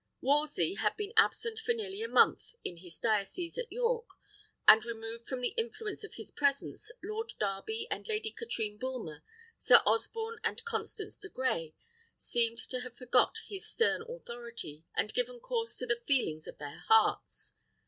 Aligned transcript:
Wolsey 0.19 0.73
had 0.73 0.97
been 0.97 1.13
absent 1.15 1.59
for 1.59 1.73
nearly 1.73 2.01
a 2.01 2.07
month 2.07 2.53
in 2.63 2.77
his 2.77 2.97
diocese 2.97 3.55
at 3.59 3.71
York, 3.71 4.09
and, 4.67 4.83
removed 4.83 5.27
from 5.27 5.41
the 5.41 5.49
influence 5.59 6.03
of 6.03 6.15
his 6.15 6.31
presence, 6.31 6.89
Lord 7.03 7.35
Darby 7.37 7.87
and 7.91 8.07
Lady 8.07 8.31
Katrine 8.31 8.79
Bulmer, 8.79 9.23
Sir 9.59 9.83
Osborne 9.85 10.39
and 10.43 10.65
Constance 10.65 11.19
de 11.19 11.29
Grey, 11.29 11.75
seemed 12.17 12.57
to 12.71 12.79
have 12.79 12.97
forgot 12.97 13.41
his 13.47 13.69
stern 13.71 14.01
authority, 14.09 14.85
and 14.97 15.13
given 15.13 15.39
course 15.39 15.75
to 15.75 15.85
the 15.85 16.01
feelings 16.07 16.47
of 16.47 16.57
their 16.57 16.79
hearts. 16.87 17.53